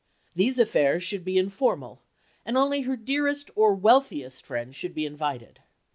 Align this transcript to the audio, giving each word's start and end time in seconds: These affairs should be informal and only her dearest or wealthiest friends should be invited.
These 0.35 0.57
affairs 0.57 1.03
should 1.03 1.23
be 1.23 1.37
informal 1.37 2.01
and 2.43 2.57
only 2.57 2.81
her 2.81 2.95
dearest 2.97 3.51
or 3.55 3.75
wealthiest 3.75 4.43
friends 4.43 4.75
should 4.75 4.95
be 4.95 5.05
invited. 5.05 5.59